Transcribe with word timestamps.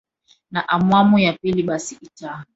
na 0.51 0.69
awamu 0.69 1.19
ya 1.19 1.33
pili 1.33 1.63
basi 1.63 1.97
itaa 2.01 2.43